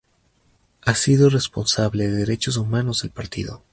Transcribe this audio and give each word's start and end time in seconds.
Ha 0.81 0.95
sido 0.95 1.29
responsable 1.29 2.07
de 2.09 2.15
Derechos 2.17 2.57
Humanos 2.57 3.03
del 3.03 3.11
partido. 3.11 3.61